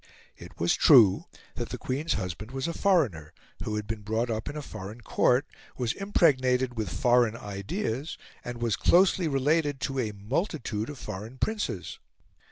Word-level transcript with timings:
It 0.35 0.59
was 0.59 0.73
true 0.73 1.25
that 1.53 1.69
the 1.69 1.77
Queen's 1.77 2.13
husband 2.13 2.49
was 2.49 2.67
a 2.67 2.73
foreigner, 2.73 3.35
who 3.63 3.75
had 3.75 3.85
been 3.85 4.01
brought 4.01 4.31
up 4.31 4.49
in 4.49 4.57
a 4.57 4.61
foreign 4.63 5.01
Court, 5.01 5.45
was 5.77 5.93
impregnated 5.93 6.75
with 6.75 6.89
foreign 6.89 7.35
ideas, 7.37 8.17
and 8.43 8.59
was 8.63 8.75
closely 8.75 9.27
related 9.27 9.79
to 9.81 9.99
a 9.99 10.11
multitude 10.13 10.89
of 10.89 10.97
foreign 10.97 11.37
princes. 11.37 11.99